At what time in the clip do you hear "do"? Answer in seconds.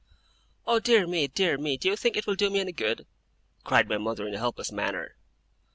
1.77-1.87, 2.33-2.49